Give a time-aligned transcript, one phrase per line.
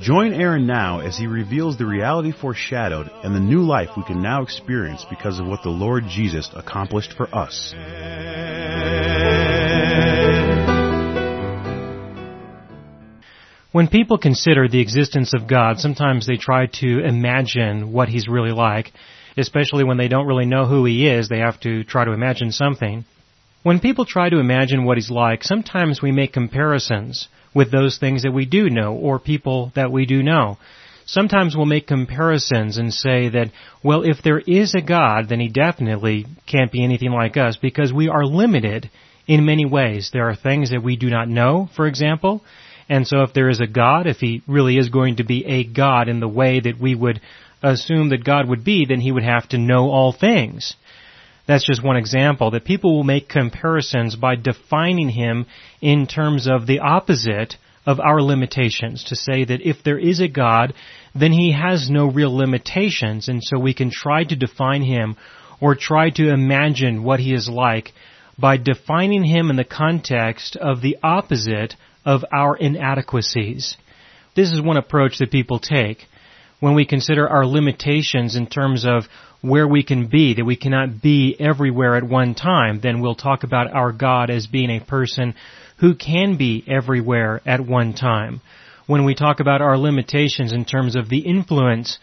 [0.00, 4.20] Join Aaron now as he reveals the reality foreshadowed and the new life we can
[4.20, 7.72] now experience because of what the Lord Jesus accomplished for us.
[13.72, 18.52] When people consider the existence of God, sometimes they try to imagine what He's really
[18.52, 18.92] like,
[19.38, 22.52] especially when they don't really know who He is, they have to try to imagine
[22.52, 23.06] something.
[23.62, 28.22] When people try to imagine what He's like, sometimes we make comparisons with those things
[28.22, 30.58] that we do know or people that we do know.
[31.06, 33.50] Sometimes we'll make comparisons and say that,
[33.82, 37.94] well, if there is a God, then He definitely can't be anything like us because
[37.94, 38.90] we are limited
[39.26, 40.10] in many ways.
[40.12, 42.42] There are things that we do not know, for example,
[42.90, 45.64] and so if there is a God, if He really is going to be a
[45.64, 47.22] God in the way that we would
[47.62, 50.74] assume that God would be, then He would have to know all things.
[51.46, 55.46] That's just one example that people will make comparisons by defining him
[55.80, 60.28] in terms of the opposite of our limitations to say that if there is a
[60.28, 60.74] God,
[61.14, 65.16] then he has no real limitations and so we can try to define him
[65.60, 67.92] or try to imagine what he is like
[68.38, 71.74] by defining him in the context of the opposite
[72.04, 73.76] of our inadequacies.
[74.34, 76.06] This is one approach that people take
[76.60, 79.04] when we consider our limitations in terms of
[79.42, 83.44] where we can be, that we cannot be everywhere at one time, then we'll talk
[83.44, 85.34] about our God as being a person
[85.78, 88.40] who can be everywhere at one time.
[88.86, 91.98] When we talk about our limitations in terms of the influence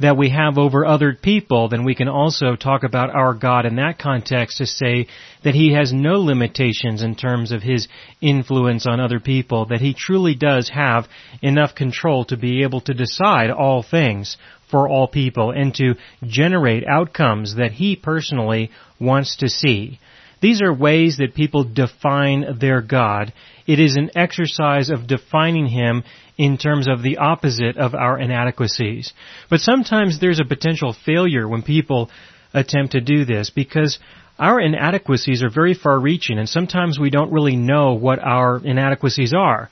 [0.00, 3.76] that we have over other people, then we can also talk about our God in
[3.76, 5.06] that context to say
[5.42, 7.88] that He has no limitations in terms of His
[8.20, 11.08] influence on other people, that He truly does have
[11.42, 14.36] enough control to be able to decide all things
[14.70, 18.70] for all people and to generate outcomes that He personally
[19.00, 19.98] wants to see.
[20.40, 23.32] These are ways that people define their God.
[23.66, 26.04] It is an exercise of defining Him
[26.36, 29.12] in terms of the opposite of our inadequacies.
[29.50, 32.10] But sometimes there's a potential failure when people
[32.54, 33.98] attempt to do this because
[34.38, 39.34] our inadequacies are very far reaching and sometimes we don't really know what our inadequacies
[39.34, 39.68] are.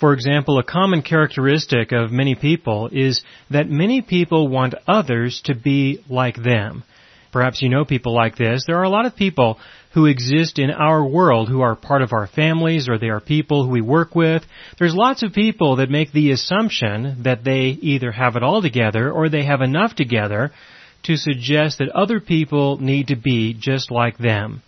[0.00, 5.54] For example, a common characteristic of many people is that many people want others to
[5.54, 6.84] be like them.
[7.32, 8.64] Perhaps you know people like this.
[8.66, 9.58] There are a lot of people
[9.94, 13.64] who exist in our world who are part of our families or they are people
[13.64, 14.42] who we work with.
[14.78, 19.10] There's lots of people that make the assumption that they either have it all together
[19.10, 20.52] or they have enough together
[21.04, 24.62] to suggest that other people need to be just like them.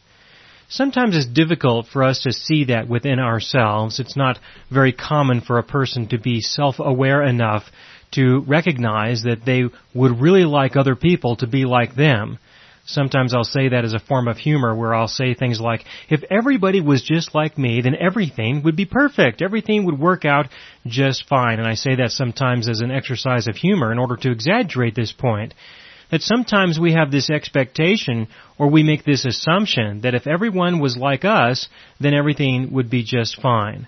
[0.68, 3.98] Sometimes it's difficult for us to see that within ourselves.
[3.98, 4.38] It's not
[4.70, 7.64] very common for a person to be self-aware enough
[8.12, 12.38] to recognize that they would really like other people to be like them.
[12.86, 16.22] Sometimes I'll say that as a form of humor where I'll say things like, if
[16.30, 19.42] everybody was just like me, then everything would be perfect.
[19.42, 20.48] Everything would work out
[20.86, 21.58] just fine.
[21.58, 25.12] And I say that sometimes as an exercise of humor in order to exaggerate this
[25.12, 25.54] point.
[26.10, 28.26] That sometimes we have this expectation
[28.58, 31.68] or we make this assumption that if everyone was like us,
[32.00, 33.86] then everything would be just fine.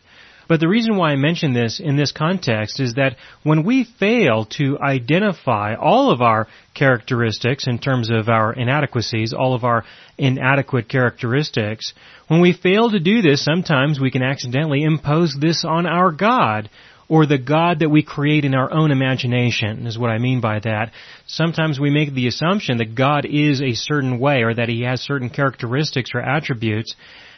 [0.48, 4.46] But the reason why I mention this in this context is that when we fail
[4.56, 9.84] to identify all of our characteristics in terms of our inadequacies, all of our
[10.18, 11.92] inadequate characteristics,
[12.28, 16.68] when we fail to do this, sometimes we can accidentally impose this on our God
[17.12, 20.60] or the God that we create in our own imagination is what I mean by
[20.60, 20.92] that.
[21.26, 25.02] Sometimes we make the assumption that God is a certain way or that He has
[25.02, 26.94] certain characteristics or attributes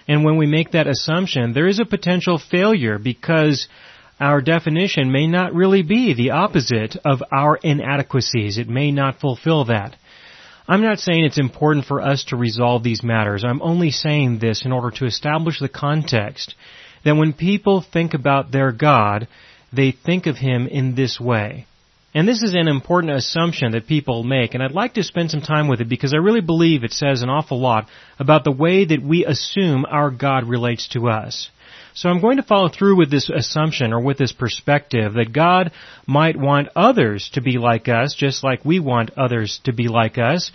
[0.06, 3.68] and when we make that assumption, there is a potential failure because
[4.20, 8.58] our definition may not really be the opposite of our inadequacies.
[8.58, 9.96] It may not fulfill that.
[10.66, 13.44] I'm not saying it's important for us to resolve these matters.
[13.44, 16.54] I'm only saying this in order to establish the context
[17.04, 19.28] that when people think about their God,
[19.72, 21.66] they think of Him in this way.
[22.14, 25.40] And this is an important assumption that people make, and I'd like to spend some
[25.40, 27.88] time with it because I really believe it says an awful lot
[28.20, 31.50] about the way that we assume our God relates to us.
[31.92, 35.72] So I'm going to follow through with this assumption or with this perspective that God
[36.06, 40.16] might want others to be like us, just like we want others to be like
[40.16, 40.52] us.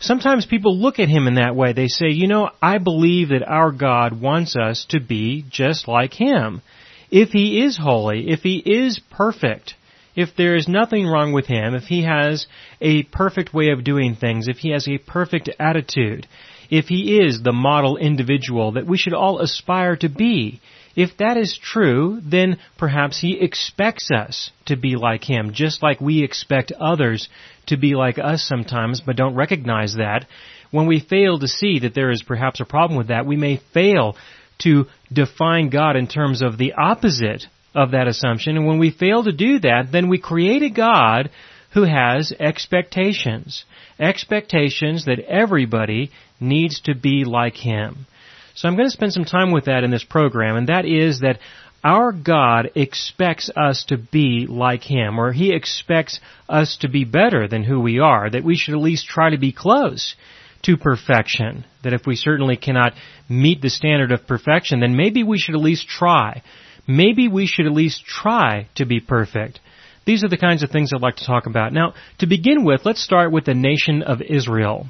[0.00, 1.72] Sometimes people look at Him in that way.
[1.72, 6.14] They say, you know, I believe that our God wants us to be just like
[6.14, 6.62] Him.
[7.10, 9.74] If He is holy, if He is perfect,
[10.16, 12.46] if there is nothing wrong with him, if he has
[12.80, 16.26] a perfect way of doing things, if he has a perfect attitude,
[16.70, 20.60] if he is the model individual that we should all aspire to be,
[20.96, 26.00] if that is true, then perhaps he expects us to be like him, just like
[26.00, 27.28] we expect others
[27.66, 30.26] to be like us sometimes, but don't recognize that.
[30.70, 33.60] When we fail to see that there is perhaps a problem with that, we may
[33.72, 34.16] fail
[34.58, 38.56] to define God in terms of the opposite of that assumption.
[38.56, 41.30] And when we fail to do that, then we create a God
[41.72, 43.64] who has expectations.
[43.98, 46.10] Expectations that everybody
[46.40, 48.06] needs to be like Him.
[48.54, 51.20] So I'm going to spend some time with that in this program, and that is
[51.20, 51.40] that
[51.82, 57.48] our God expects us to be like Him, or He expects us to be better
[57.48, 60.14] than who we are, that we should at least try to be close
[60.62, 61.64] to perfection.
[61.82, 62.94] That if we certainly cannot
[63.28, 66.42] meet the standard of perfection, then maybe we should at least try.
[66.86, 69.60] Maybe we should at least try to be perfect.
[70.06, 71.72] These are the kinds of things I'd like to talk about.
[71.72, 74.86] Now, to begin with, let's start with the nation of Israel.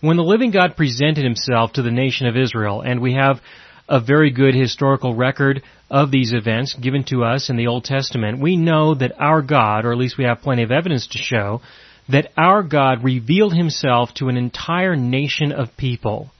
[0.00, 3.40] When the living God presented himself to the nation of Israel, and we have
[3.88, 8.40] a very good historical record of these events given to us in the Old Testament,
[8.40, 11.62] we know that our God, or at least we have plenty of evidence to show,
[12.08, 16.30] that our God revealed himself to an entire nation of people.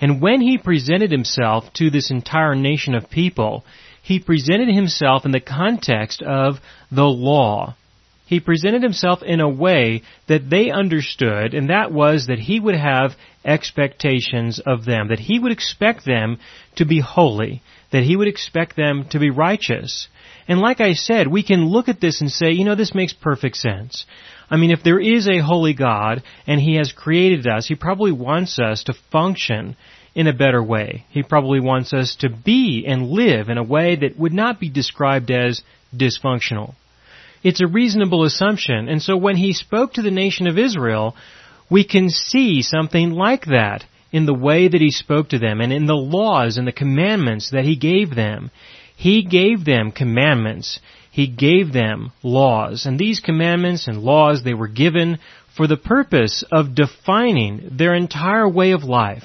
[0.00, 3.64] And when he presented himself to this entire nation of people,
[4.06, 6.60] he presented himself in the context of
[6.92, 7.74] the law.
[8.24, 12.76] He presented himself in a way that they understood, and that was that he would
[12.76, 16.38] have expectations of them, that he would expect them
[16.76, 20.06] to be holy, that he would expect them to be righteous.
[20.46, 23.12] And like I said, we can look at this and say, you know, this makes
[23.12, 24.06] perfect sense.
[24.48, 28.12] I mean, if there is a holy God and He has created us, He probably
[28.12, 29.76] wants us to function
[30.16, 31.04] in a better way.
[31.10, 34.68] He probably wants us to be and live in a way that would not be
[34.68, 35.62] described as
[35.94, 36.74] dysfunctional.
[37.44, 41.14] It's a reasonable assumption, and so when He spoke to the nation of Israel,
[41.70, 45.72] we can see something like that in the way that He spoke to them and
[45.72, 48.50] in the laws and the commandments that He gave them.
[48.96, 50.80] He gave them commandments
[51.16, 52.84] he gave them laws.
[52.84, 55.18] And these commandments and laws, they were given
[55.56, 59.24] for the purpose of defining their entire way of life,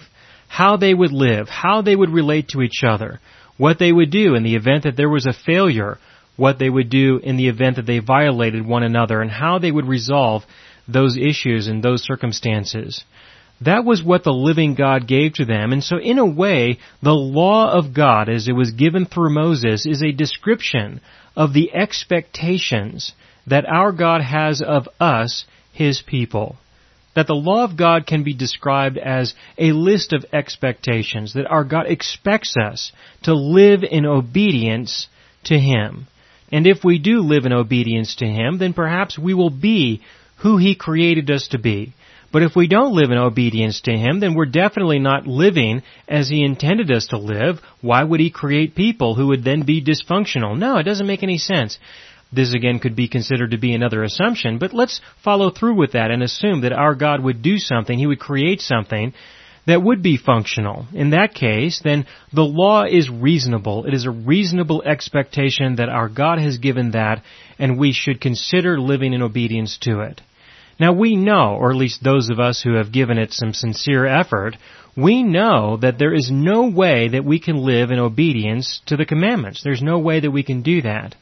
[0.52, 3.22] how they would live, how they would relate to each other,
[3.56, 5.98] what they would do in the event that there was a failure,
[6.36, 9.72] what they would do in the event that they violated one another, and how they
[9.72, 10.44] would resolve
[10.90, 13.06] those issues and those circumstances.
[13.62, 15.72] That was what the living God gave to them.
[15.72, 19.86] And so in a way, the law of God as it was given through Moses
[19.86, 21.00] is a description
[21.34, 23.14] of the expectations
[23.48, 26.58] that our God has of us, His people.
[27.14, 31.66] That the law of God can be described as a list of expectations, that our
[31.66, 32.92] God expects us
[33.24, 35.08] to live in obedience
[35.46, 36.08] to Him.
[36.52, 40.02] And if we do live in obedience to Him, then perhaps we will be
[40.38, 41.94] who He created us to be.
[42.32, 46.30] But if we don't live in obedience to Him, then we're definitely not living as
[46.30, 47.60] He intended us to live.
[47.82, 50.58] Why would He create people who would then be dysfunctional?
[50.58, 51.78] No, it doesn't make any sense.
[52.32, 56.12] This again could be considered to be another assumption, but let's follow through with that
[56.12, 59.14] and assume that our God would do something, He would create something
[59.68, 60.88] that would be functional.
[60.94, 63.86] In that case, then the law is reasonable.
[63.86, 67.22] It is a reasonable expectation that our God has given that,
[67.60, 70.22] and we should consider living in obedience to it.
[70.80, 74.08] Now we know, or at least those of us who have given it some sincere
[74.08, 74.58] effort,
[74.98, 79.06] we know that there is no way that we can live in obedience to the
[79.06, 79.62] commandments.
[79.64, 81.16] There's no way that we can do that.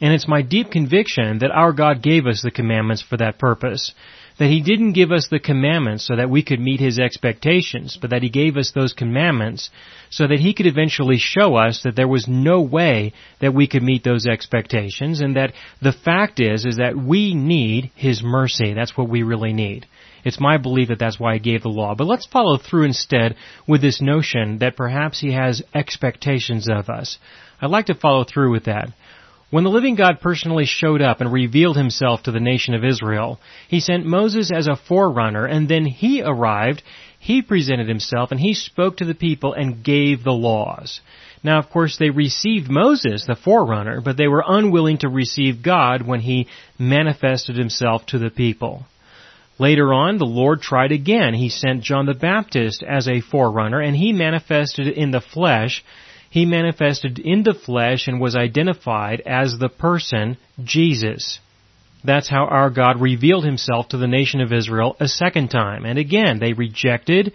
[0.00, 3.92] And it's my deep conviction that our God gave us the commandments for that purpose
[4.38, 8.10] that He didn't give us the commandments so that we could meet His expectations, but
[8.10, 9.70] that He gave us those commandments
[10.10, 13.82] so that He could eventually show us that there was no way that we could
[13.82, 15.52] meet those expectations and that
[15.82, 18.74] the fact is, is that we need His mercy.
[18.74, 19.86] That's what we really need.
[20.24, 21.94] It's my belief that that's why He gave the law.
[21.94, 23.36] But let's follow through instead
[23.66, 27.18] with this notion that perhaps He has expectations of us.
[27.60, 28.90] I'd like to follow through with that.
[29.50, 33.40] When the living God personally showed up and revealed himself to the nation of Israel,
[33.66, 36.82] he sent Moses as a forerunner and then he arrived,
[37.18, 41.00] he presented himself and he spoke to the people and gave the laws.
[41.42, 46.02] Now of course they received Moses, the forerunner, but they were unwilling to receive God
[46.02, 46.46] when he
[46.78, 48.84] manifested himself to the people.
[49.58, 51.32] Later on, the Lord tried again.
[51.34, 55.82] He sent John the Baptist as a forerunner and he manifested in the flesh
[56.30, 61.40] he manifested in the flesh and was identified as the person Jesus.
[62.04, 65.84] That's how our God revealed himself to the nation of Israel a second time.
[65.84, 67.32] And again, they rejected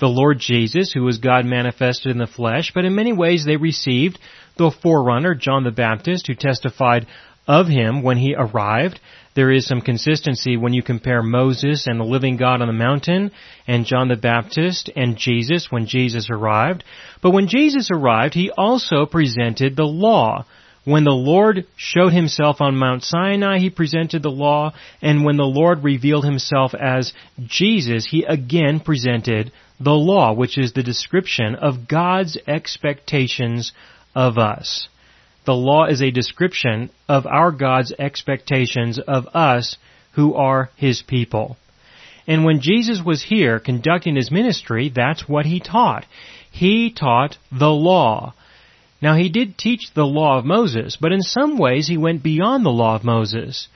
[0.00, 3.56] the Lord Jesus, who was God manifested in the flesh, but in many ways they
[3.56, 4.18] received
[4.56, 7.06] the forerunner, John the Baptist, who testified
[7.46, 9.00] of him when he arrived.
[9.36, 13.32] There is some consistency when you compare Moses and the living God on the mountain
[13.68, 16.84] and John the Baptist and Jesus when Jesus arrived.
[17.22, 20.46] But when Jesus arrived, he also presented the law.
[20.84, 25.44] When the Lord showed himself on Mount Sinai, he presented the law, and when the
[25.44, 27.12] Lord revealed himself as
[27.44, 33.72] Jesus, he again presented the law, which is the description of God's expectations
[34.14, 34.88] of us.
[35.46, 39.76] The law is a description of our God's expectations of us
[40.12, 41.56] who are His people.
[42.26, 46.04] And when Jesus was here conducting His ministry, that's what He taught.
[46.50, 48.34] He taught the law.
[49.00, 52.64] Now he did teach the law of Moses, but in some ways he went beyond
[52.64, 53.68] the law of Moses.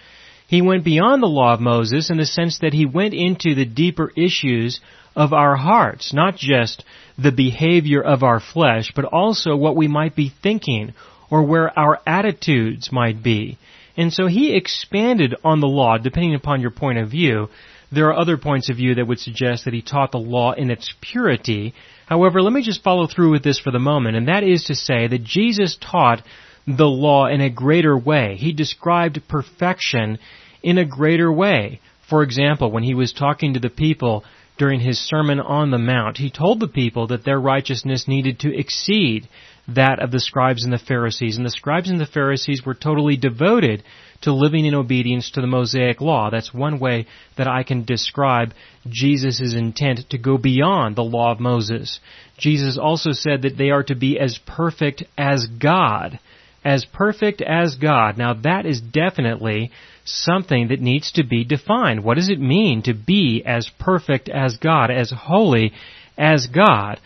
[0.47, 3.67] He went beyond the law of Moses in the sense that he went into the
[3.67, 4.81] deeper issues
[5.15, 6.85] of our hearts, not just
[7.19, 10.95] the behavior of our flesh, but also what we might be thinking
[11.31, 13.59] or where our attitudes might be.
[13.97, 17.49] And so he expanded on the law depending upon your point of view.
[17.93, 20.71] There are other points of view that would suggest that he taught the law in
[20.71, 21.75] its purity,
[22.11, 24.75] However, let me just follow through with this for the moment, and that is to
[24.75, 26.25] say that Jesus taught
[26.67, 28.35] the law in a greater way.
[28.37, 30.19] He described perfection
[30.61, 31.81] in a greater way.
[32.09, 34.25] For example, when he was talking to the people
[34.61, 38.55] during his Sermon on the Mount, he told the people that their righteousness needed to
[38.55, 39.27] exceed
[39.67, 41.39] that of the scribes and the Pharisees.
[41.39, 43.83] And the scribes and the Pharisees were totally devoted
[44.21, 46.29] to living in obedience to the Mosaic law.
[46.29, 47.07] That's one way
[47.39, 48.53] that I can describe
[48.87, 51.99] Jesus' intent to go beyond the law of Moses.
[52.37, 56.21] Jesus also said that they are to be as perfect as God.
[56.65, 58.19] As perfect as God.
[58.19, 59.71] Now that is definitely
[60.05, 62.05] something that needs to be defined.
[62.05, 65.73] What does it mean to be as perfect as God, as holy
[66.19, 67.01] as God?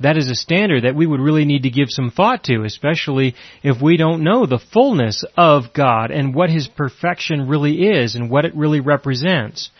[0.00, 3.34] that is a standard that we would really need to give some thought to, especially
[3.62, 8.30] if we don't know the fullness of God and what His perfection really is and
[8.30, 9.70] what it really represents.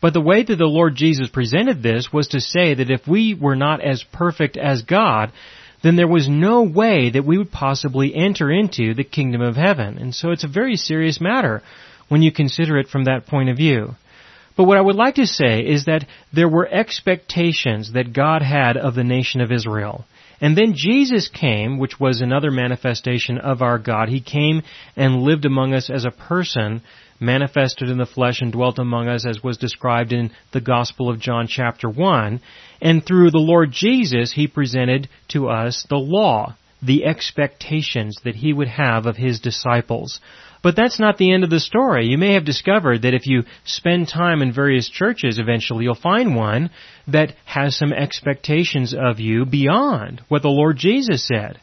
[0.00, 3.34] But the way that the Lord Jesus presented this was to say that if we
[3.34, 5.32] were not as perfect as God,
[5.82, 9.98] then there was no way that we would possibly enter into the kingdom of heaven.
[9.98, 11.62] And so it's a very serious matter
[12.08, 13.94] when you consider it from that point of view.
[14.56, 18.76] But what I would like to say is that there were expectations that God had
[18.76, 20.04] of the nation of Israel.
[20.40, 24.08] And then Jesus came, which was another manifestation of our God.
[24.08, 24.62] He came
[24.96, 26.82] and lived among us as a person,
[27.20, 31.20] manifested in the flesh and dwelt among us as was described in the Gospel of
[31.20, 32.40] John chapter 1.
[32.80, 38.52] And through the Lord Jesus, He presented to us the law, the expectations that He
[38.52, 40.20] would have of His disciples.
[40.62, 42.06] But that's not the end of the story.
[42.06, 46.34] You may have discovered that if you spend time in various churches, eventually you'll find
[46.34, 46.70] one
[47.06, 51.60] that has some expectations of you beyond what the Lord Jesus said.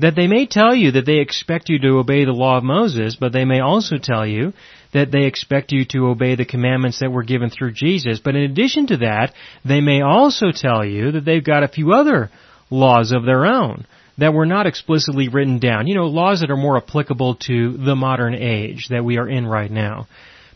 [0.00, 3.16] That they may tell you that they expect you to obey the law of Moses,
[3.18, 4.52] but they may also tell you
[4.92, 8.18] that they expect you to obey the commandments that were given through Jesus.
[8.18, 9.32] But in addition to that,
[9.64, 12.30] they may also tell you that they've got a few other
[12.70, 13.86] laws of their own
[14.18, 15.86] that were not explicitly written down.
[15.86, 19.46] You know, laws that are more applicable to the modern age that we are in
[19.46, 20.06] right now.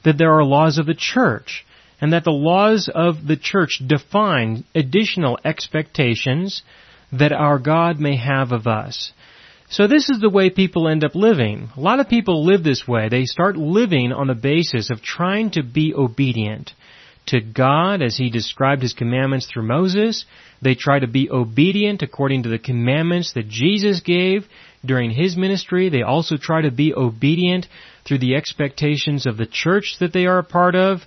[0.04, 1.64] That there are laws of the church,
[2.00, 6.62] and that the laws of the church define additional expectations
[7.12, 9.12] that our God may have of us.
[9.70, 11.68] So this is the way people end up living.
[11.76, 13.10] A lot of people live this way.
[13.10, 16.72] They start living on the basis of trying to be obedient
[17.26, 20.24] to God as He described His commandments through Moses.
[20.62, 24.46] They try to be obedient according to the commandments that Jesus gave
[24.84, 25.90] during His ministry.
[25.90, 27.66] They also try to be obedient
[28.06, 31.00] through the expectations of the church that they are a part of.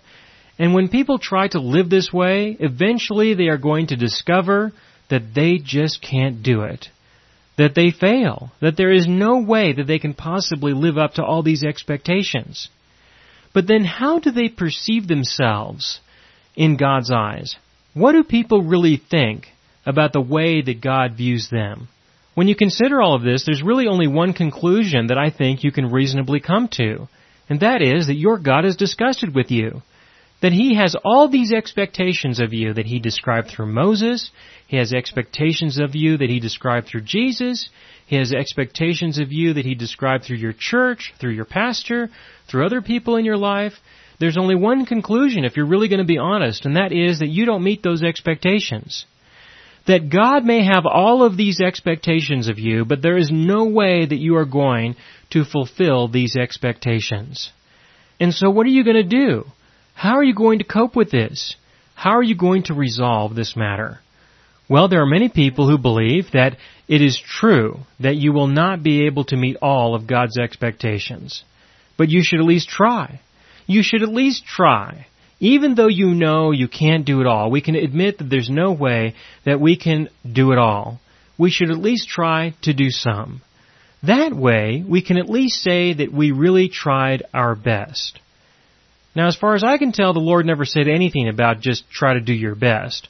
[0.60, 4.72] And when people try to live this way, eventually they are going to discover
[5.10, 6.90] that they just can't do it.
[7.62, 8.52] That they fail.
[8.60, 12.70] That there is no way that they can possibly live up to all these expectations.
[13.54, 16.00] But then how do they perceive themselves
[16.56, 17.56] in God's eyes?
[17.94, 19.46] What do people really think
[19.86, 21.88] about the way that God views them?
[22.34, 25.72] When you consider all of this, there's really only one conclusion that I think you
[25.72, 27.08] can reasonably come to,
[27.48, 29.84] and that is that your God is disgusted with you.
[30.42, 34.32] That He has all these expectations of you that He described through Moses,
[34.68, 37.70] He has expectations of you that He described through Jesus,
[38.08, 42.10] He has expectations of you that He described through your church, through your pastor,
[42.50, 43.74] through other people in your life,
[44.22, 47.30] there's only one conclusion if you're really going to be honest, and that is that
[47.30, 49.06] you don't meet those expectations.
[49.88, 54.06] That God may have all of these expectations of you, but there is no way
[54.06, 54.96] that you are going
[55.32, 57.52] to fulfill these expectations.
[58.20, 59.46] And so what are you going to do?
[59.94, 61.56] How are you going to cope with this?
[61.96, 64.00] How are you going to resolve this matter?
[64.70, 66.58] Well, there are many people who believe that
[66.88, 71.44] it is true that you will not be able to meet all of God's expectations
[72.02, 73.22] but you should at least try.
[73.68, 75.06] You should at least try.
[75.40, 78.72] Even though you know you can't do it all, we can admit that there's no
[78.72, 79.14] way
[79.46, 81.00] that we can do it all.
[81.38, 83.44] We should at least try to do some.
[84.02, 88.20] That way, we can at least say that we really tried our best.
[89.16, 92.14] Now, as far as I can tell, the Lord never said anything about just try
[92.14, 93.10] to do your best.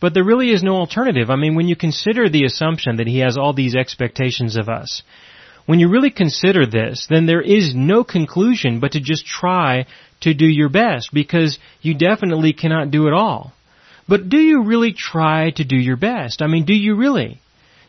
[0.00, 1.30] But there really is no alternative.
[1.30, 5.02] I mean, when you consider the assumption that He has all these expectations of us,
[5.66, 9.86] when you really consider this, then there is no conclusion but to just try
[10.20, 13.52] to do your best because you definitely cannot do it all.
[14.08, 16.40] But do you really try to do your best?
[16.40, 17.40] I mean, do you really?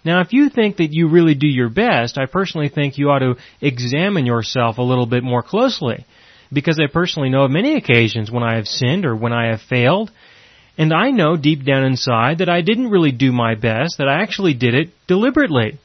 [0.04, 3.20] Now, if you think that you really do your best, I personally think you ought
[3.20, 6.06] to examine yourself a little bit more closely
[6.52, 9.62] because I personally know of many occasions when I have sinned or when I have
[9.62, 10.12] failed,
[10.78, 14.22] and I know deep down inside that I didn't really do my best, that I
[14.22, 15.80] actually did it deliberately.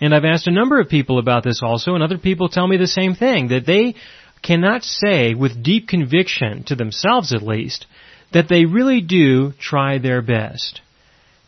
[0.00, 2.76] And I've asked a number of people about this also, and other people tell me
[2.76, 3.94] the same thing, that they
[4.42, 7.86] cannot say with deep conviction, to themselves at least,
[8.32, 10.80] that they really do try their best.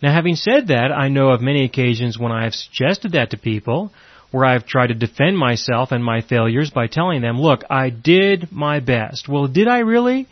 [0.02, 3.37] Now having said that, I know of many occasions when I have suggested that to
[3.37, 3.92] people,
[4.30, 8.52] where I've tried to defend myself and my failures by telling them, look, I did
[8.52, 9.28] my best.
[9.28, 10.28] Well, did I really?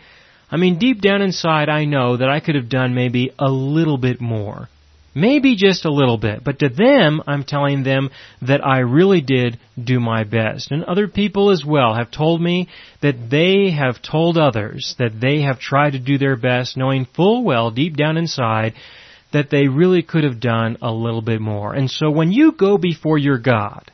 [0.51, 3.99] I mean, deep down inside, I know that I could have done maybe a little
[3.99, 4.69] bit more.
[5.15, 6.45] Maybe just a little bit.
[6.45, 8.11] But to them, I'm telling them
[8.43, 10.71] that I really did do my best.
[10.71, 12.69] And other people as well have told me
[13.03, 17.43] that they have told others that they have tried to do their best, knowing full
[17.43, 18.75] well deep down inside
[19.33, 21.75] that they really could have done a little bit more.
[21.75, 23.91] And so when you go before your God,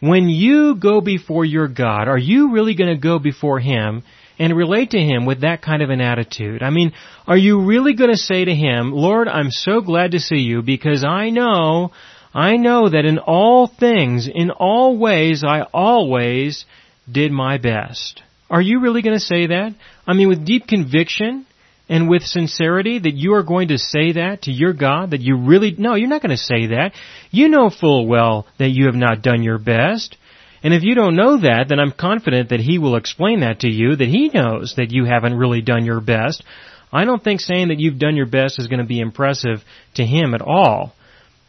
[0.00, 4.02] when you go before your God, are you really going to go before Him
[4.38, 6.62] and relate to Him with that kind of an attitude?
[6.62, 6.92] I mean,
[7.26, 10.60] are you really going to say to Him, Lord, I'm so glad to see you
[10.62, 11.92] because I know,
[12.34, 16.66] I know that in all things, in all ways, I always
[17.10, 18.22] did my best.
[18.50, 19.74] Are you really going to say that?
[20.06, 21.46] I mean, with deep conviction,
[21.88, 25.36] and with sincerity that you are going to say that to your God, that you
[25.36, 26.92] really, no, you're not going to say that.
[27.30, 30.16] You know full well that you have not done your best.
[30.62, 33.68] And if you don't know that, then I'm confident that He will explain that to
[33.68, 36.42] you, that He knows that you haven't really done your best.
[36.90, 39.62] I don't think saying that you've done your best is going to be impressive
[39.96, 40.94] to Him at all.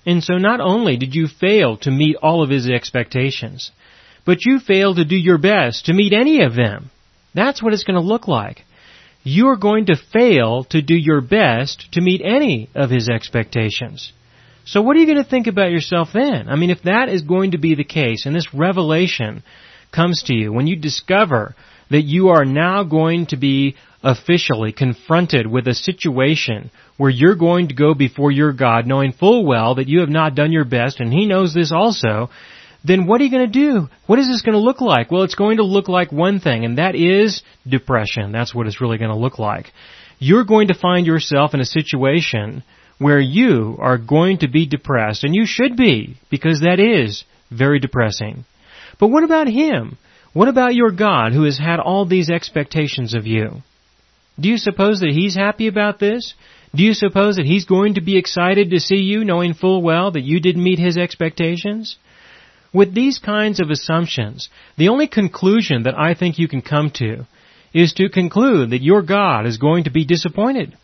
[0.06, 3.72] And so not only did you fail to meet all of His expectations,
[4.26, 6.92] but you failed to do your best to meet any of them.
[7.34, 8.66] That's what it's going to look like
[9.26, 14.14] you are going to fail to do your best to meet any of his expectations.
[14.66, 16.48] So what are you going to think about yourself then?
[16.48, 19.44] I mean, if that is going to be the case, and this revelation
[19.92, 21.56] comes to you when you discover
[21.90, 27.70] that you are now going to be officially confronted with a situation where you're going
[27.70, 31.00] to go before your God knowing full well that you have not done your best,
[31.00, 32.30] and He knows this also,
[32.86, 33.90] then what are you going to do?
[34.06, 35.10] What is this going to look like?
[35.10, 38.32] Well, it's going to look like one thing, and that is depression.
[38.32, 39.72] That's what it's really going to look like.
[40.20, 42.64] You're going to find yourself in a situation
[43.00, 47.80] where you are going to be depressed, and you should be, because that is very
[47.80, 48.46] depressing.
[49.00, 49.98] But what about Him?
[50.34, 53.64] What about your God who has had all these expectations of you?
[54.40, 56.36] Do you suppose that He's happy about this?
[56.74, 60.12] Do you suppose that He's going to be excited to see you knowing full well
[60.12, 61.98] that you didn't meet His expectations?
[62.76, 67.26] With these kinds of assumptions, the only conclusion that I think you can come to
[67.74, 70.76] is to conclude that your God is going to be disappointed.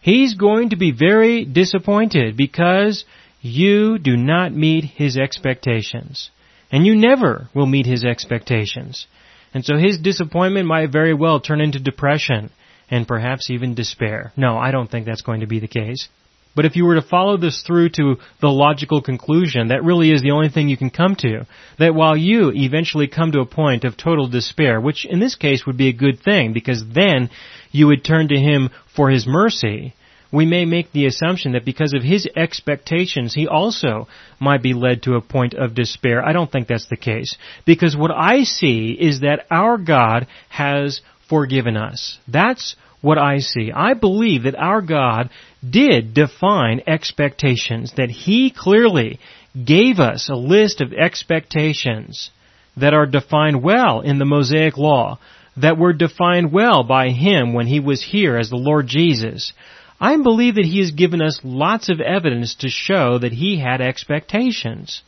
[0.00, 3.04] He's going to be very disappointed because
[3.40, 6.30] you do not meet His expectations.
[6.70, 9.08] And you never will meet His expectations.
[9.52, 12.50] And so His disappointment might very well turn into depression
[12.88, 14.32] and perhaps even despair.
[14.36, 16.08] No, I don't think that's going to be the case.
[16.56, 20.22] But if you were to follow this through to the logical conclusion, that really is
[20.22, 21.46] the only thing you can come to.
[21.78, 25.66] That while you eventually come to a point of total despair, which in this case
[25.66, 27.28] would be a good thing, because then
[27.70, 29.94] you would turn to Him for His mercy,
[30.32, 34.08] we may make the assumption that because of His expectations, He also
[34.40, 36.24] might be led to a point of despair.
[36.24, 37.36] I don't think that's the case.
[37.66, 42.18] Because what I see is that our God has forgiven us.
[42.26, 43.70] That's what I see.
[43.72, 45.30] I believe that our God
[45.68, 49.18] did define expectations, that He clearly
[49.64, 52.30] gave us a list of expectations
[52.76, 55.18] that are defined well in the Mosaic Law,
[55.56, 59.52] that were defined well by Him when He was here as the Lord Jesus.
[59.98, 63.80] I believe that He has given us lots of evidence to show that He had
[63.80, 65.02] expectations.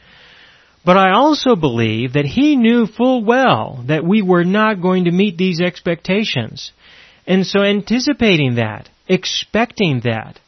[0.85, 5.11] But I also believe that He knew full well that we were not going to
[5.11, 6.73] meet these expectations.
[7.29, 10.41] And so anticipating that, expecting that,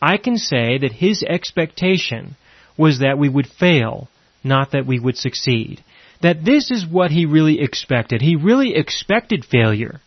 [0.00, 2.36] I can say that his expectation
[2.76, 4.08] was that we would fail,
[4.44, 5.82] not that we would succeed.
[6.22, 8.22] that this is what he really expected.
[8.22, 10.00] He really expected failure.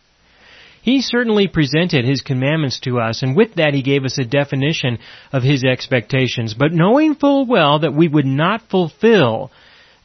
[0.82, 4.98] He certainly presented His commandments to us, and with that He gave us a definition
[5.32, 6.54] of His expectations.
[6.54, 9.50] But knowing full well that we would not fulfill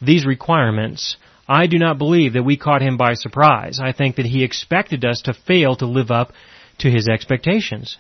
[0.02, 1.18] these requirements,
[1.52, 3.78] I do not believe that we caught Him by surprise.
[3.84, 6.32] I think that He expected us to fail to live up
[6.80, 7.98] to His expectations.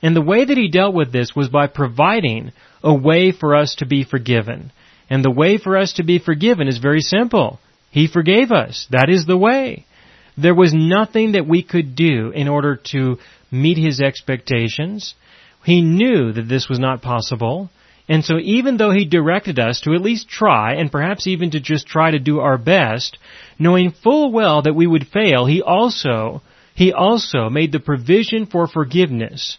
[0.00, 2.52] And the way that He dealt with this was by providing
[2.84, 4.70] a way for us to be forgiven.
[5.10, 7.58] And the way for us to be forgiven is very simple.
[7.90, 8.86] He forgave us.
[8.92, 9.84] That is the way.
[10.36, 13.18] There was nothing that we could do in order to
[13.50, 15.16] meet his expectations.
[15.64, 17.70] He knew that this was not possible.
[18.08, 21.60] And so even though he directed us to at least try, and perhaps even to
[21.60, 23.18] just try to do our best,
[23.58, 26.42] knowing full well that we would fail, he also,
[26.74, 29.58] he also made the provision for forgiveness.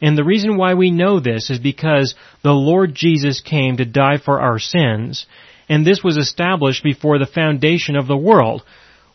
[0.00, 4.18] And the reason why we know this is because the Lord Jesus came to die
[4.18, 5.26] for our sins,
[5.68, 8.62] and this was established before the foundation of the world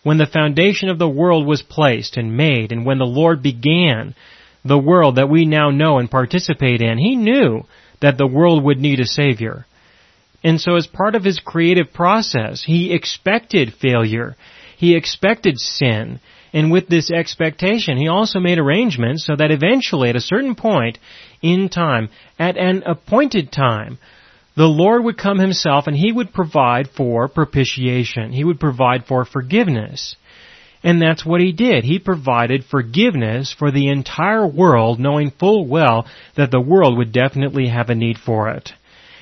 [0.08, 4.16] when the foundation of the world was placed and made, and when the Lord began
[4.64, 7.66] the world that we now know and participate in, He knew
[8.02, 9.66] that the world would need a Savior.
[10.44, 14.36] And so as part of His creative process, He expected failure.
[14.78, 16.20] He expected sin.
[16.54, 21.00] And with this expectation, He also made arrangements so that eventually at a certain point
[21.42, 23.98] in time, at an appointed time,
[24.58, 28.32] the Lord would come himself and he would provide for propitiation.
[28.32, 30.16] He would provide for forgiveness.
[30.84, 31.84] And that's what he did.
[31.84, 37.68] He provided forgiveness for the entire world, knowing full well that the world would definitely
[37.68, 38.72] have a need for it.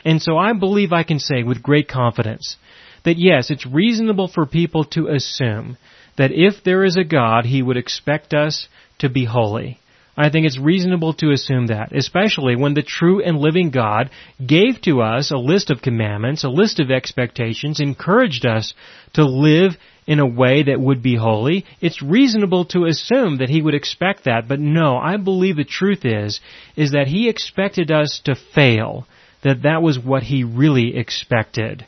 [0.03, 2.57] And so I believe I can say with great confidence
[3.03, 5.77] that yes, it's reasonable for people to assume
[6.17, 8.67] that if there is a God, he would expect us
[8.99, 9.79] to be holy.
[10.17, 14.09] I think it's reasonable to assume that, especially when the true and living God
[14.45, 18.73] gave to us a list of commandments, a list of expectations, encouraged us
[19.13, 19.75] to live
[20.07, 21.65] in a way that would be holy.
[21.81, 26.05] It's reasonable to assume that He would expect that, but no, I believe the truth
[26.05, 26.39] is,
[26.75, 29.07] is that He expected us to fail,
[29.43, 31.85] that that was what He really expected.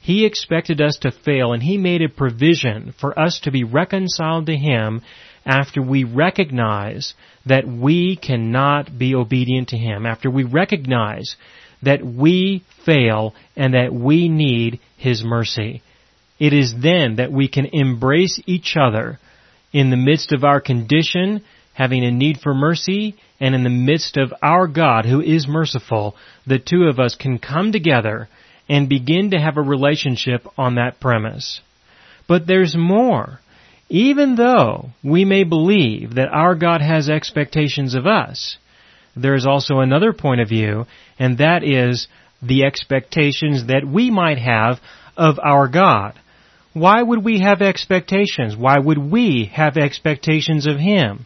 [0.00, 4.46] He expected us to fail and He made a provision for us to be reconciled
[4.46, 5.02] to Him
[5.44, 7.14] after we recognize
[7.46, 11.36] that we cannot be obedient to Him, after we recognize
[11.82, 15.82] that we fail and that we need His mercy.
[16.38, 19.18] It is then that we can embrace each other
[19.72, 21.42] in the midst of our condition,
[21.74, 26.14] having a need for mercy, and in the midst of our God who is merciful,
[26.46, 28.28] the two of us can come together
[28.68, 31.60] and begin to have a relationship on that premise.
[32.28, 33.40] But there's more.
[33.88, 38.56] Even though we may believe that our God has expectations of us,
[39.14, 40.86] there is also another point of view,
[41.18, 42.08] and that is
[42.42, 44.80] the expectations that we might have
[45.16, 46.18] of our God.
[46.76, 48.54] Why would we have expectations?
[48.54, 51.24] Why would we have expectations of Him?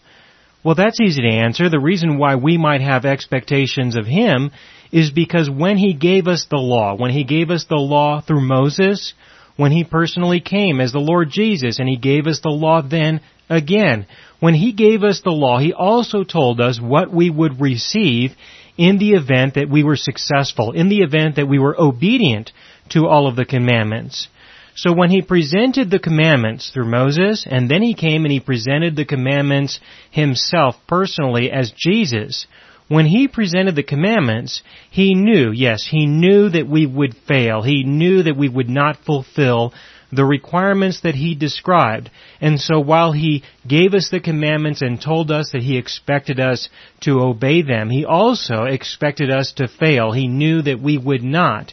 [0.63, 1.69] Well, that's easy to answer.
[1.69, 4.53] The reason why we might have expectations of Him
[4.93, 8.43] is because when He gave us the law, when He gave us the law through
[8.43, 9.13] Moses,
[9.57, 13.21] when He personally came as the Lord Jesus and He gave us the law then
[13.49, 14.07] again.
[14.39, 18.37] When He gave us the law, He also told us what we would receive
[18.79, 22.53] in the event that we were successful, in the event that we were obedient
[22.91, 24.29] to all of the commandments.
[24.75, 28.97] So when he presented the commandments through Moses, and then he came and he presented
[28.97, 29.81] the commandments
[30.11, 32.47] himself personally as Jesus,
[32.89, 37.63] when he presented the commandments, he knew, yes, he knew that we would fail.
[37.63, 39.73] He knew that we would not fulfill
[40.13, 42.11] the requirements that he described.
[42.41, 46.69] And so while he gave us the commandments and told us that he expected us
[47.03, 50.11] to obey them, he also expected us to fail.
[50.11, 51.73] He knew that we would not.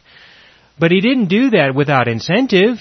[0.79, 2.77] But he didn't do that without incentive.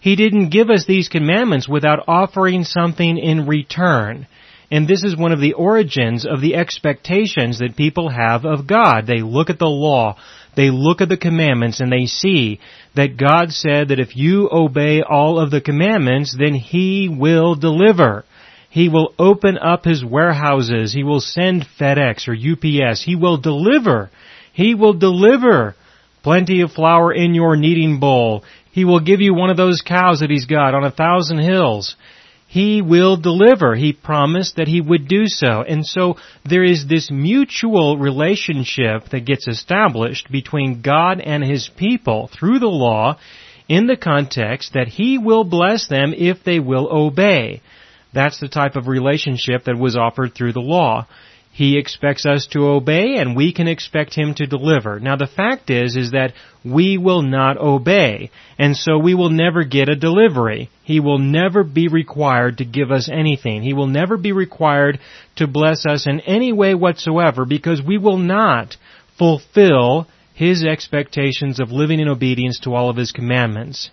[0.00, 4.26] He didn't give us these commandments without offering something in return.
[4.70, 9.06] And this is one of the origins of the expectations that people have of God.
[9.06, 10.16] They look at the law,
[10.56, 12.60] they look at the commandments, and they see
[12.94, 18.24] that God said that if you obey all of the commandments, then He will deliver.
[18.70, 20.92] He will open up His warehouses.
[20.92, 23.04] He will send FedEx or UPS.
[23.04, 24.10] He will deliver.
[24.52, 25.76] He will deliver
[26.26, 28.42] plenty of flour in your kneading bowl.
[28.72, 31.94] He will give you one of those cows that He's got on a thousand hills.
[32.48, 33.76] He will deliver.
[33.76, 35.62] He promised that He would do so.
[35.62, 42.28] And so there is this mutual relationship that gets established between God and His people
[42.36, 43.20] through the law
[43.68, 47.62] in the context that He will bless them if they will obey.
[48.12, 51.06] That's the type of relationship that was offered through the law.
[51.56, 55.00] He expects us to obey and we can expect Him to deliver.
[55.00, 58.30] Now the fact is, is that we will not obey.
[58.58, 60.68] And so we will never get a delivery.
[60.84, 63.62] He will never be required to give us anything.
[63.62, 65.00] He will never be required
[65.36, 68.76] to bless us in any way whatsoever because we will not
[69.16, 73.88] fulfill His expectations of living in obedience to all of His commandments.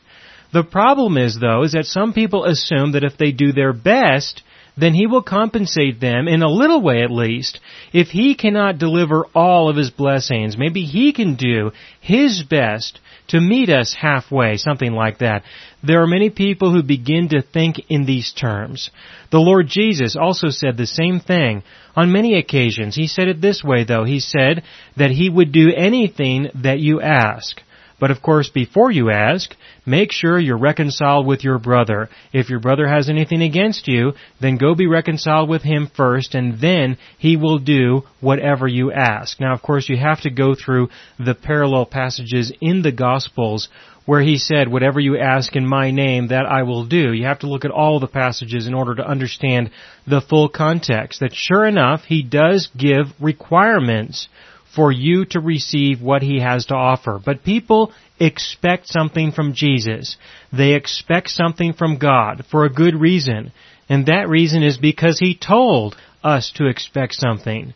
[0.51, 4.43] The problem is though, is that some people assume that if they do their best,
[4.75, 7.59] then he will compensate them, in a little way at least,
[7.91, 10.57] if he cannot deliver all of his blessings.
[10.57, 15.43] Maybe he can do his best to meet us halfway, something like that.
[15.83, 18.89] There are many people who begin to think in these terms.
[19.31, 21.63] The Lord Jesus also said the same thing
[21.95, 22.95] on many occasions.
[22.95, 24.05] He said it this way though.
[24.05, 24.63] He said
[24.97, 27.61] that he would do anything that you ask.
[28.03, 32.09] But of course, before you ask, make sure you're reconciled with your brother.
[32.33, 34.11] If your brother has anything against you,
[34.41, 39.39] then go be reconciled with him first, and then he will do whatever you ask.
[39.39, 43.69] Now, of course, you have to go through the parallel passages in the Gospels
[44.05, 47.13] where he said, whatever you ask in my name, that I will do.
[47.13, 49.71] You have to look at all the passages in order to understand
[50.05, 51.21] the full context.
[51.21, 54.27] That sure enough, he does give requirements
[54.75, 57.19] for you to receive what he has to offer.
[57.23, 60.17] But people expect something from Jesus.
[60.51, 63.51] They expect something from God for a good reason.
[63.89, 67.73] And that reason is because he told us to expect something.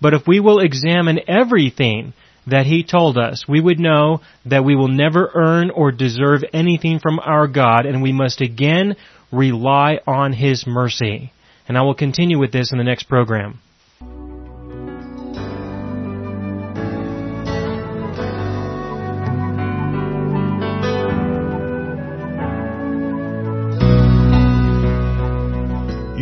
[0.00, 2.14] But if we will examine everything
[2.46, 6.98] that he told us, we would know that we will never earn or deserve anything
[6.98, 8.96] from our God and we must again
[9.30, 11.32] rely on his mercy.
[11.68, 13.60] And I will continue with this in the next program.